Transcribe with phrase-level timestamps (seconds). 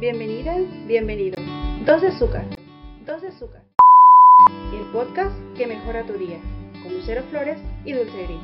[0.00, 0.54] Bienvenida,
[0.86, 1.34] bienvenido.
[1.84, 2.46] Dos de azúcar.
[3.04, 3.64] Dos de azúcar.
[4.72, 6.38] El podcast que mejora tu día.
[6.84, 8.38] Con Lucero Flores y Dulce Gris.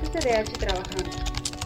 [0.00, 1.10] CCDH trabajando.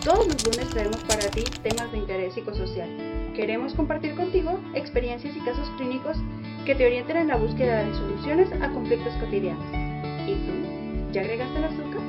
[0.02, 2.88] Todos los lunes traemos para ti temas de interés psicosocial.
[3.36, 6.16] Queremos compartir contigo experiencias y casos clínicos
[6.64, 9.66] que te orienten en la búsqueda de soluciones a conflictos cotidianos.
[10.26, 11.12] ¿Y tú?
[11.12, 12.07] ¿Ya agregaste el azúcar?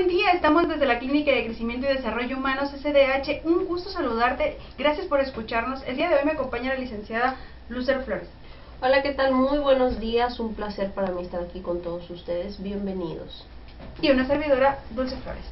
[0.00, 0.30] Buen día.
[0.30, 3.44] Estamos desde la Clínica de Crecimiento y Desarrollo Humano, CCDH.
[3.44, 4.56] Un gusto saludarte.
[4.78, 5.82] Gracias por escucharnos.
[5.86, 7.36] El día de hoy me acompaña la licenciada
[7.68, 8.30] Lucero Flores.
[8.80, 9.34] Hola, ¿qué tal?
[9.34, 10.40] Muy buenos días.
[10.40, 12.62] Un placer para mí estar aquí con todos ustedes.
[12.62, 13.44] Bienvenidos.
[14.00, 15.44] Y una servidora, Dulce Flores.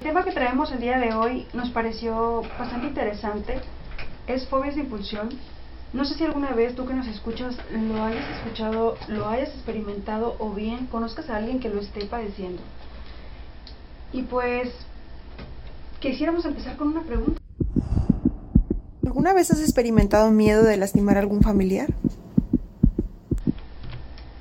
[0.00, 3.60] El tema que traemos el día de hoy nos pareció bastante interesante.
[4.26, 5.28] Es fobias de impulsión.
[5.92, 10.34] No sé si alguna vez tú que nos escuchas lo hayas escuchado, lo hayas experimentado
[10.38, 12.62] o bien conozcas a alguien que lo esté padeciendo.
[14.12, 14.72] Y pues
[16.00, 17.40] quisiéramos empezar con una pregunta.
[19.04, 21.88] ¿Alguna vez has experimentado miedo de lastimar a algún familiar?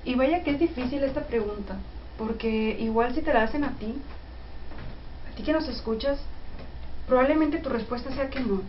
[0.04, 1.78] Y vaya que es difícil esta pregunta,
[2.18, 3.96] porque igual si te la hacen a ti,
[5.32, 6.20] a ti que nos escuchas,
[7.08, 8.62] probablemente tu respuesta sea que no.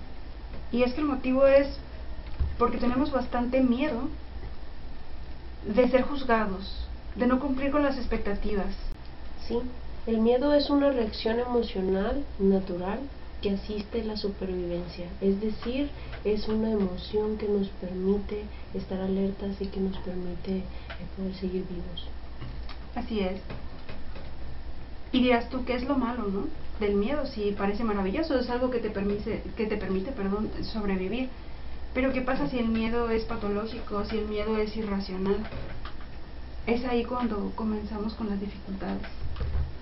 [0.72, 1.68] Y es que el motivo es
[2.58, 4.08] porque tenemos bastante miedo
[5.66, 8.74] de ser juzgados, de no cumplir con las expectativas.
[9.46, 9.60] Sí,
[10.06, 13.00] el miedo es una reacción emocional natural
[13.42, 15.90] que asiste la supervivencia, es decir,
[16.24, 20.64] es una emoción que nos permite estar alertas y que nos permite eh,
[21.16, 22.08] poder seguir vivos.
[22.94, 23.40] Así es.
[25.12, 26.44] Y dirás tú, ¿qué es lo malo, no?
[26.78, 31.28] Del miedo, si parece maravilloso, es algo que te permite, que te permite perdón, sobrevivir.
[31.94, 35.46] Pero ¿qué pasa si el miedo es patológico, si el miedo es irracional?
[36.66, 39.25] Es ahí cuando comenzamos con las dificultades.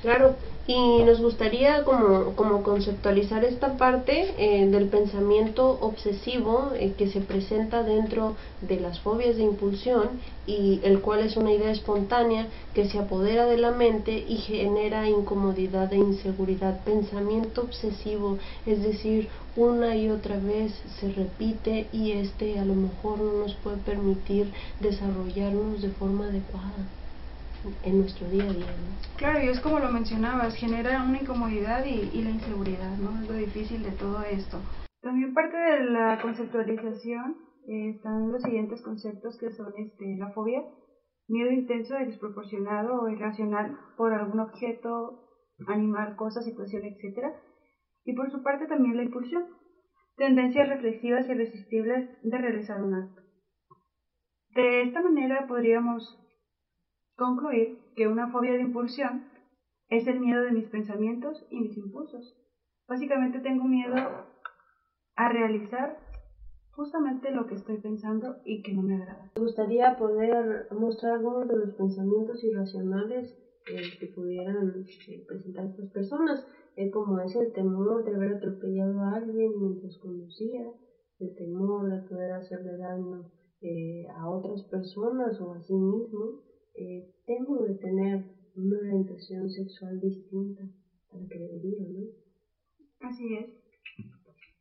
[0.04, 7.08] Claro, y nos gustaría como, como conceptualizar esta parte eh, del pensamiento obsesivo eh, que
[7.08, 12.48] se presenta dentro de las fobias de impulsión y el cual es una idea espontánea
[12.74, 16.84] que se apodera de la mente y genera incomodidad e inseguridad.
[16.84, 23.20] Pensamiento obsesivo, es decir, una y otra vez se repite y este a lo mejor
[23.20, 26.84] no nos puede permitir desarrollarnos de forma adecuada
[27.82, 28.66] en nuestro día a día.
[28.66, 29.16] ¿no?
[29.16, 33.22] Claro, y es como lo mencionabas, genera una incomodidad y, y la inseguridad, ¿no?
[33.22, 34.58] Es lo difícil de todo esto.
[35.00, 37.36] También parte de la conceptualización
[37.66, 40.62] eh, están los siguientes conceptos que son este, la fobia,
[41.28, 45.28] miedo intenso desproporcionado o irracional por algún objeto,
[45.68, 47.34] animal, cosa, situación, etc.
[48.04, 49.46] Y por su parte también la impulsión,
[50.16, 53.22] tendencias reflexivas irresistibles de realizar un acto.
[54.54, 56.20] De esta manera podríamos
[57.16, 59.24] concluir que una fobia de impulsión
[59.88, 62.36] es el miedo de mis pensamientos y mis impulsos.
[62.88, 63.94] Básicamente tengo miedo
[65.16, 65.98] a realizar
[66.72, 69.30] justamente lo que estoy pensando y que no me agrada.
[69.36, 75.90] Me gustaría poder mostrar algunos de los pensamientos irracionales eh, que pudieran eh, presentar estas
[75.90, 76.46] personas,
[76.76, 80.64] eh, como es el temor de haber atropellado a alguien mientras conducía,
[81.20, 83.30] el temor de poder hacerle daño
[84.14, 86.42] a otras personas o a sí mismo,
[86.74, 88.24] eh, tengo de tener
[88.56, 90.62] una orientación sexual distinta
[91.12, 93.08] a la que debería, ¿no?
[93.08, 93.50] Así es.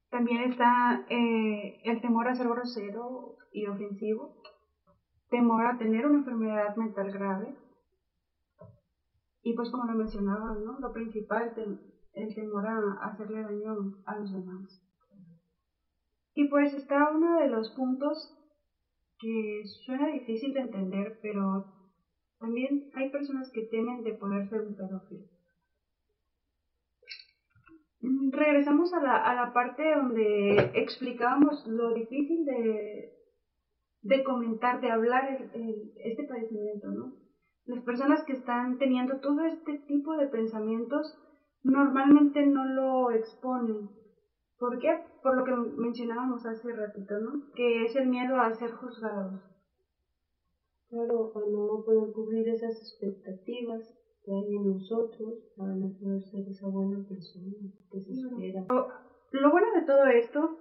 [0.09, 4.35] También está eh, el temor a ser grosero y ofensivo,
[5.29, 7.55] temor a tener una enfermedad mental grave.
[9.41, 10.79] Y pues como lo mencionaba, ¿no?
[10.79, 11.51] Lo principal,
[12.13, 13.73] el temor a hacerle daño
[14.05, 14.83] a los demás.
[16.35, 18.39] Y pues está uno de los puntos
[19.19, 21.65] que suena difícil de entender, pero
[22.43, 25.23] también hay personas que temen de poder ser un pedófilo.
[28.01, 33.13] Mm, regresamos a la, a la parte donde explicábamos lo difícil de,
[34.01, 35.49] de comentar, de hablar
[36.03, 37.13] este padecimiento, ¿no?
[37.65, 41.17] Las personas que están teniendo todo este tipo de pensamientos
[41.63, 43.89] normalmente no lo exponen.
[44.59, 44.99] ¿Por qué?
[45.21, 47.53] Por lo que mencionábamos hace ratito, ¿no?
[47.55, 49.52] Que es el miedo a ser juzgados.
[50.93, 53.81] Claro, para no poder cubrir esas expectativas
[54.23, 57.49] que hay en nosotros, para no poder ser esa buena persona
[57.89, 58.67] que se espera.
[59.31, 60.59] Lo bueno de todo esto,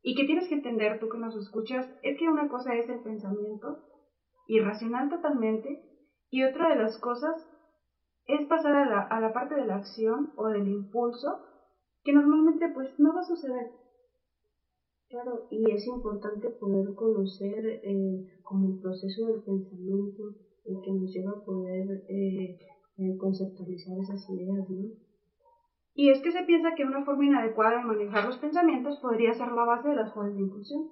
[0.00, 3.02] y que tienes que entender tú que nos escuchas, es que una cosa es el
[3.02, 3.82] pensamiento,
[4.46, 5.82] irracional totalmente,
[6.30, 7.34] y otra de las cosas
[8.26, 11.42] es pasar a la, a la parte de la acción o del impulso,
[12.04, 13.72] que normalmente pues no va a suceder.
[15.08, 20.22] Claro, y es importante poder conocer eh, como el proceso del pensamiento,
[20.66, 22.58] el que nos lleva a poder eh,
[22.98, 24.90] eh, conceptualizar esas ideas, ¿no?
[25.94, 29.50] Y es que se piensa que una forma inadecuada de manejar los pensamientos podría ser
[29.50, 30.90] la base de las formas de impulsión.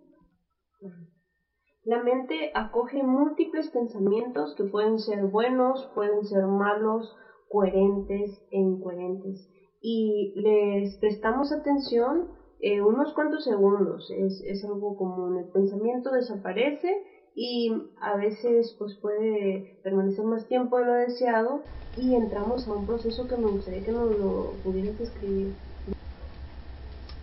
[1.85, 7.15] La mente acoge múltiples pensamientos que pueden ser buenos, pueden ser malos,
[7.49, 9.49] coherentes e incoherentes.
[9.81, 12.29] Y les prestamos atención
[12.61, 15.39] eh, unos cuantos segundos, es, es algo común.
[15.39, 17.03] El pensamiento desaparece
[17.35, 17.71] y
[18.01, 21.61] a veces pues puede permanecer más tiempo de lo deseado
[21.97, 25.55] y entramos a un proceso que me gustaría que nos lo pudieras describir.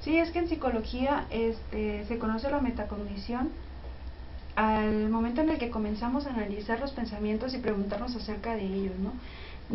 [0.02, 3.50] Sí, es que en psicología este, se conoce la metacognición
[4.56, 8.94] al momento en el que comenzamos a analizar los pensamientos y preguntarnos acerca de ellos,
[9.00, 9.14] ¿no?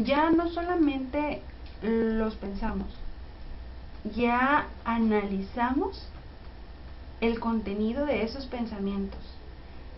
[0.04, 1.40] Ya no solamente
[1.82, 2.86] los pensamos,
[4.04, 6.08] ya analizamos
[7.20, 9.20] el contenido de esos pensamientos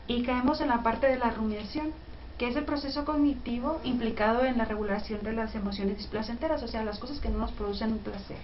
[0.07, 1.93] y caemos en la parte de la rumiación,
[2.39, 6.83] que es el proceso cognitivo implicado en la regulación de las emociones displacenteras, o sea,
[6.83, 8.39] las cosas que no nos producen un placer.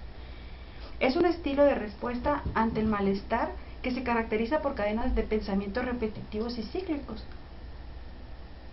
[1.00, 5.84] Es un estilo de respuesta ante el malestar que se caracteriza por cadenas de pensamientos
[5.84, 7.24] repetitivos y cíclicos.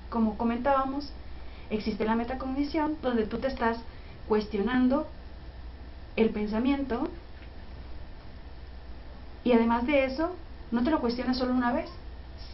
[0.09, 1.12] Como comentábamos,
[1.69, 3.77] existe la metacognición, donde tú te estás
[4.27, 5.07] cuestionando
[6.15, 7.10] el pensamiento
[9.44, 10.36] y además de eso,
[10.71, 11.89] no te lo cuestionas solo una vez,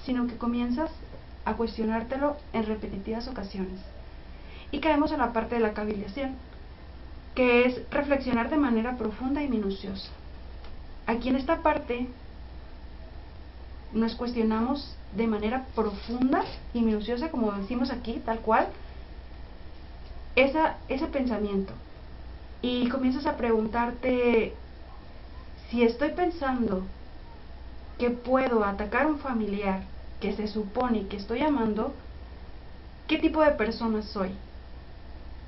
[0.06, 0.90] sino que comienzas
[1.46, 3.80] a cuestionártelo en repetitivas ocasiones.
[4.72, 6.36] Y caemos en la parte de la cavilación,
[7.36, 10.10] que es reflexionar de manera profunda y minuciosa.
[11.06, 12.08] Aquí en esta parte
[13.94, 18.68] nos cuestionamos de manera profunda y minuciosa, como decimos aquí, tal cual,
[20.36, 21.74] esa, ese pensamiento.
[22.62, 24.54] Y comienzas a preguntarte
[25.70, 26.84] si estoy pensando
[27.98, 29.84] que puedo atacar a un familiar
[30.20, 31.94] que se supone que estoy amando,
[33.08, 34.32] ¿qué tipo de persona soy?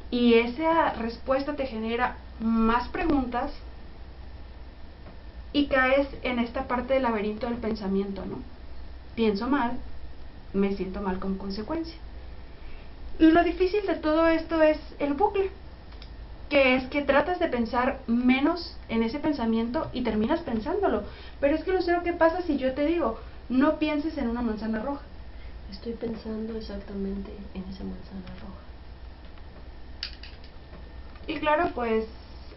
[0.10, 3.52] Y esa respuesta te genera más preguntas
[5.54, 8.40] y caes en esta parte del laberinto del pensamiento, ¿no?
[9.16, 9.74] Pienso mal,
[10.54, 11.96] me siento mal como consecuencia.
[13.20, 15.52] Y lo difícil de todo esto es el bucle,
[16.52, 21.04] que es que tratas de pensar menos en ese pensamiento y terminas pensándolo.
[21.40, 23.18] Pero es que Lucero, ¿qué pasa si yo te digo,
[23.48, 25.02] no pienses en una manzana roja?
[25.72, 28.62] Estoy pensando exactamente en esa manzana roja.
[31.26, 32.06] Y claro, pues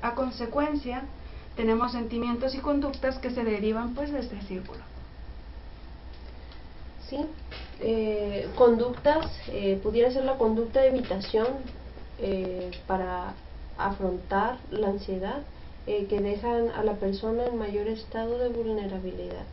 [0.02, 1.04] a consecuencia
[1.54, 4.80] tenemos sentimientos y conductas que se derivan pues de este círculo.
[7.08, 7.24] Sí,
[7.78, 11.46] eh, conductas, eh, pudiera ser la conducta de evitación
[12.18, 13.34] eh, para
[13.78, 15.42] afrontar la ansiedad
[15.86, 19.44] que dejan a la persona en mayor estado de vulnerabilidad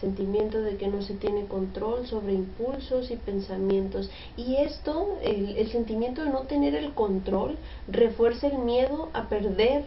[0.00, 4.10] sentimiento de que no se tiene control sobre impulsos y pensamientos.
[4.36, 7.56] Y esto, el, el, sentimiento de no tener el control,
[7.88, 9.84] refuerza el miedo a perder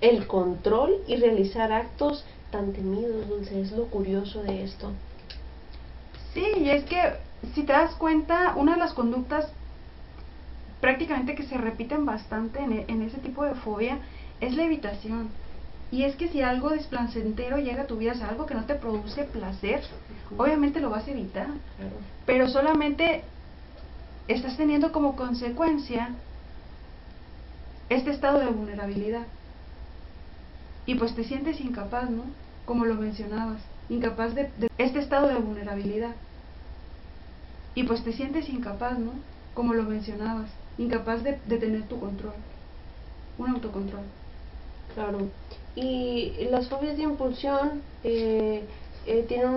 [0.00, 3.60] el control y realizar actos tan temidos, Dulce.
[3.60, 4.90] Es lo curioso de esto.
[6.32, 7.00] Sí, y es que
[7.54, 9.52] si te das cuenta, una de las conductas
[10.80, 13.98] prácticamente que se repiten bastante en, en ese tipo de fobia
[14.40, 15.28] es la evitación.
[15.92, 18.76] Y es que si algo desplacentero llega a tu vida, es algo que no te
[18.76, 19.82] produce placer,
[20.38, 21.48] obviamente lo vas a evitar.
[22.26, 23.24] Pero solamente
[24.28, 26.10] estás teniendo como consecuencia
[27.88, 29.26] este estado de vulnerabilidad.
[30.86, 32.22] Y pues te sientes incapaz, ¿no?
[32.64, 36.14] Como lo mencionabas, incapaz de, este estado de vulnerabilidad.
[37.74, 39.12] Y pues te sientes incapaz, ¿no?
[39.54, 42.34] Como lo mencionabas, incapaz de, de tener tu control,
[43.38, 44.04] un autocontrol.
[44.94, 45.28] Claro.
[45.76, 48.64] Y las fobias de impulsión eh,
[49.06, 49.52] eh, tienen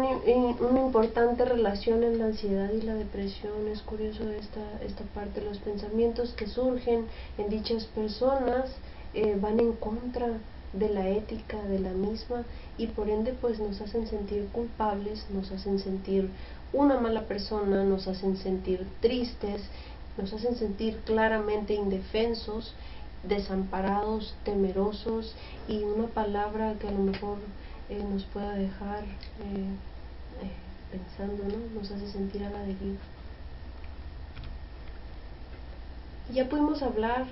[0.60, 3.68] una importante relación en la ansiedad y la depresión.
[3.72, 5.42] Es curioso esta, esta parte.
[5.42, 7.06] Los pensamientos que surgen
[7.38, 8.70] en dichas personas
[9.14, 10.28] eh, van en contra
[10.74, 12.44] de la ética de la misma
[12.78, 16.30] y por ende pues nos hacen sentir culpables, nos hacen sentir
[16.74, 19.62] una mala persona, nos hacen sentir tristes,
[20.18, 22.74] nos hacen sentir claramente indefensos
[23.24, 25.34] desamparados, temerosos
[25.68, 27.38] y una palabra que a lo mejor
[27.90, 29.66] eh, nos pueda dejar eh,
[30.42, 30.52] eh,
[30.92, 31.80] pensando, ¿no?
[31.80, 33.00] Nos hace sentir a la deriva.
[36.34, 37.26] Ya pudimos hablar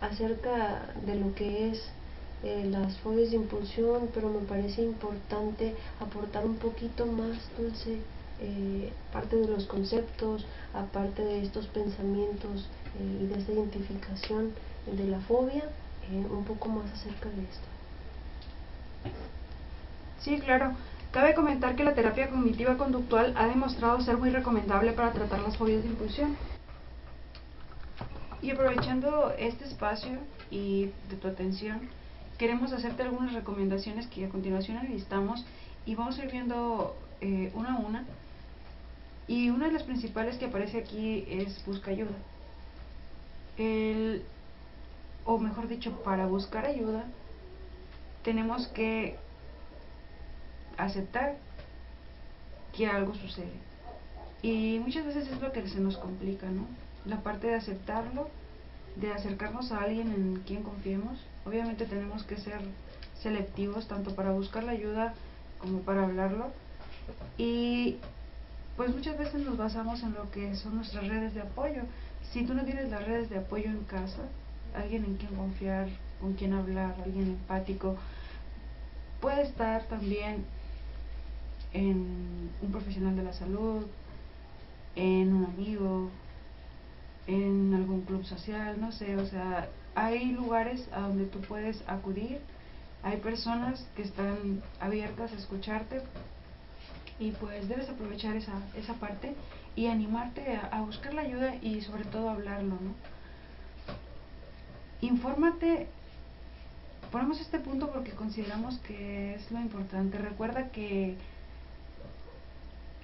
[0.00, 1.90] acerca de lo que es
[2.70, 8.00] las fobias de impulsión, pero me parece importante aportar un poquito más, Dulce,
[9.12, 12.68] parte de los conceptos, aparte de estos pensamientos
[13.00, 14.52] y de esta identificación
[14.86, 15.64] de la fobia,
[16.10, 17.66] eh, un poco más acerca de esto.
[20.20, 20.72] Sí, claro.
[21.10, 25.56] Cabe comentar que la terapia cognitiva conductual ha demostrado ser muy recomendable para tratar las
[25.56, 26.36] fobias de impulsión.
[28.42, 30.18] Y aprovechando este espacio
[30.50, 31.88] y de tu atención,
[32.36, 35.46] queremos hacerte algunas recomendaciones que a continuación enlistamos
[35.86, 38.04] y vamos a ir viendo eh, una a una.
[39.26, 42.14] Y una de las principales que aparece aquí es busca ayuda.
[43.56, 44.24] El,
[45.24, 47.04] o mejor dicho, para buscar ayuda,
[48.22, 49.16] tenemos que
[50.76, 51.36] aceptar
[52.76, 53.52] que algo sucede.
[54.42, 56.66] Y muchas veces es lo que se nos complica, ¿no?
[57.06, 58.28] La parte de aceptarlo,
[58.96, 61.18] de acercarnos a alguien en quien confiemos.
[61.46, 62.60] Obviamente tenemos que ser
[63.22, 65.14] selectivos tanto para buscar la ayuda
[65.58, 66.50] como para hablarlo.
[67.38, 67.96] Y
[68.76, 71.82] pues muchas veces nos basamos en lo que son nuestras redes de apoyo.
[72.32, 74.22] Si tú no tienes las redes de apoyo en casa,
[74.74, 75.88] alguien en quien confiar,
[76.20, 77.96] con quien hablar, alguien empático,
[79.20, 80.44] puede estar también
[81.72, 83.86] en un profesional de la salud,
[84.96, 86.10] en un amigo,
[87.26, 92.40] en algún club social, no sé, o sea, hay lugares a donde tú puedes acudir,
[93.02, 96.00] hay personas que están abiertas a escucharte
[97.18, 99.34] y pues debes aprovechar esa, esa parte
[99.76, 102.94] y animarte a, buscar la ayuda y sobre todo hablarlo, ¿no?
[105.00, 105.86] Infórmate
[107.10, 110.18] ponemos este punto porque consideramos que es lo importante.
[110.18, 111.14] Recuerda que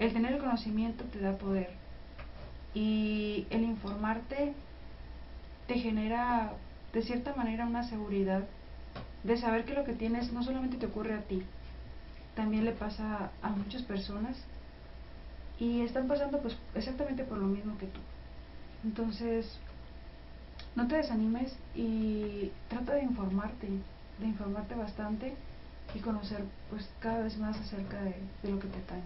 [0.01, 1.71] el tener el conocimiento te da poder
[2.75, 4.53] y el informarte
[5.69, 6.55] te genera
[6.93, 8.43] de cierta manera una seguridad
[9.23, 11.45] de saber que lo que tienes no solamente te ocurre a ti,
[12.35, 14.37] también le pasa a muchas personas
[15.59, 18.01] y están pasando pues exactamente por lo mismo que tú.
[18.85, 19.59] Entonces,
[20.75, 23.69] no te desanimes y trata de informarte,
[24.19, 25.35] de informarte bastante
[25.95, 29.03] y conocer pues cada vez más acerca de, de lo que te atañe.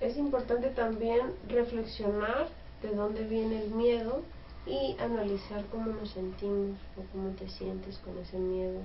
[0.00, 2.48] Es importante también reflexionar
[2.82, 4.22] de dónde viene el miedo
[4.66, 8.80] y analizar cómo nos sentimos o cómo te sientes con ese miedo.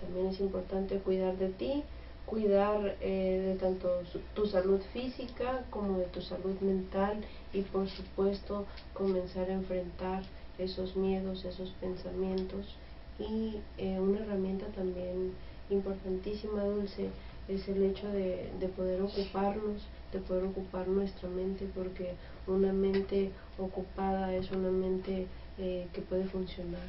[0.00, 1.84] También es importante cuidar de ti,
[2.26, 4.02] cuidar eh, de tanto
[4.34, 10.22] tu salud física como de tu salud mental y por supuesto comenzar a enfrentar
[10.58, 12.76] esos miedos, esos pensamientos
[13.18, 15.32] y eh, una herramienta también
[15.70, 17.10] importantísima, Dulce,
[17.48, 22.14] es el hecho de, de poder ocuparnos, de poder ocupar nuestra mente, porque
[22.46, 25.26] una mente ocupada es una mente
[25.58, 26.88] eh, que puede funcionar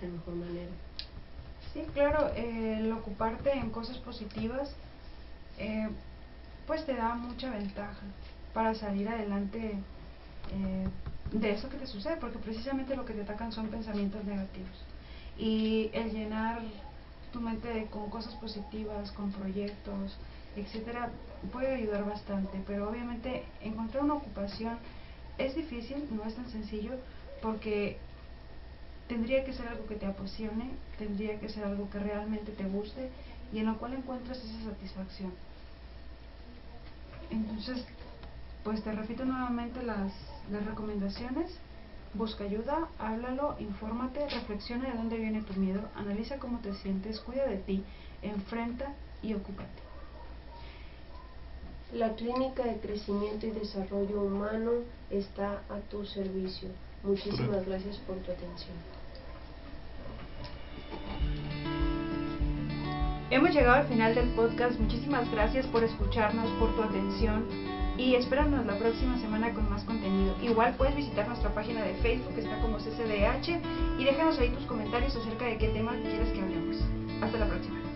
[0.00, 0.87] de mejor manera.
[1.72, 4.70] Sí, claro, el ocuparte en cosas positivas,
[5.58, 5.88] eh,
[6.66, 8.02] pues te da mucha ventaja
[8.54, 9.72] para salir adelante
[10.52, 10.88] eh,
[11.32, 14.76] de eso que te sucede, porque precisamente lo que te atacan son pensamientos negativos.
[15.38, 16.60] Y el llenar
[17.32, 20.16] tu mente con cosas positivas, con proyectos,
[20.56, 21.10] etcétera,
[21.52, 24.78] puede ayudar bastante, pero obviamente encontrar una ocupación
[25.36, 26.92] es difícil, no es tan sencillo,
[27.42, 27.98] porque
[29.08, 33.10] tendría que ser algo que te apasione, tendría que ser algo que realmente te guste
[33.52, 35.32] y en lo cual encuentras esa satisfacción.
[37.30, 37.84] Entonces,
[38.62, 40.12] pues te repito nuevamente las,
[40.50, 41.50] las recomendaciones.
[42.14, 47.46] Busca ayuda, háblalo, infórmate, reflexiona de dónde viene tu miedo, analiza cómo te sientes, cuida
[47.46, 47.84] de ti,
[48.22, 49.82] enfrenta y ocúpate.
[51.92, 54.70] La Clínica de Crecimiento y Desarrollo Humano
[55.10, 56.68] está a tu servicio.
[57.02, 58.76] Muchísimas gracias por tu atención.
[63.30, 64.78] Hemos llegado al final del podcast.
[64.80, 67.44] Muchísimas gracias por escucharnos, por tu atención
[67.98, 70.34] y espéranos la próxima semana con más contenido.
[70.40, 73.60] Igual puedes visitar nuestra página de Facebook, que está como CCDH,
[73.98, 76.76] y déjanos ahí tus comentarios acerca de qué tema quieres que hablemos.
[77.20, 77.87] Hasta la próxima.